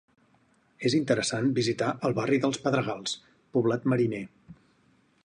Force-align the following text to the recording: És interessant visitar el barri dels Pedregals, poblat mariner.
És 0.89 0.95
interessant 0.99 1.51
visitar 1.59 1.91
el 2.09 2.17
barri 2.21 2.41
dels 2.47 2.61
Pedregals, 2.65 3.15
poblat 3.59 3.87
mariner. 3.95 4.27